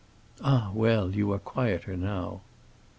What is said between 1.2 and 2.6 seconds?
are quieter now."